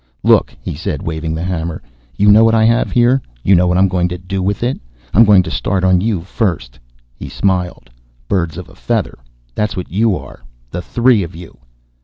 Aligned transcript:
"Look," 0.23 0.57
he 0.59 0.73
said, 0.73 1.03
waving 1.03 1.35
the 1.35 1.43
hammer. 1.43 1.79
"You 2.17 2.31
know 2.31 2.43
what 2.43 2.55
I 2.55 2.63
have 2.65 2.91
here? 2.91 3.21
You 3.43 3.53
know 3.53 3.67
what 3.67 3.77
I'm 3.77 3.87
going 3.87 4.07
to 4.07 4.17
do 4.17 4.41
with 4.41 4.63
it? 4.63 4.81
I'm 5.13 5.23
going 5.25 5.43
to 5.43 5.51
start 5.51 5.83
on 5.83 6.01
you 6.01 6.21
first." 6.21 6.79
He 7.15 7.29
smiled. 7.29 7.87
"Birds 8.27 8.57
of 8.57 8.67
a 8.67 8.73
feather, 8.73 9.19
that's 9.53 9.77
what 9.77 9.91
you 9.91 10.17
are 10.17 10.41
the 10.71 10.81
three 10.81 11.21
of 11.21 11.35
you." 11.35 11.55